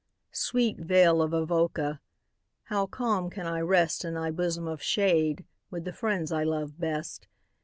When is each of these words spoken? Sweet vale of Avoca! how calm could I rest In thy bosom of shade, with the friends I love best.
Sweet 0.31 0.79
vale 0.79 1.21
of 1.21 1.31
Avoca! 1.31 2.01
how 2.63 2.87
calm 2.87 3.29
could 3.29 3.45
I 3.45 3.59
rest 3.61 4.03
In 4.03 4.15
thy 4.15 4.31
bosom 4.31 4.67
of 4.67 4.81
shade, 4.81 5.45
with 5.69 5.85
the 5.85 5.93
friends 5.93 6.31
I 6.31 6.43
love 6.43 6.79
best. 6.79 7.27